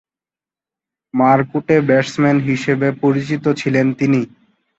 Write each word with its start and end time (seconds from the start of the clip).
মারকুটে 1.13 1.75
batsman 1.87 2.37
হিসেবে 2.49 2.87
পরিচিত 3.01 3.45
ছিলেন 3.59 3.87
তিনি। 3.99 4.21